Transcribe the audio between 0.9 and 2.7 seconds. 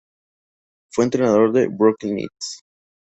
Fue entrenador de Brooklyn Nets.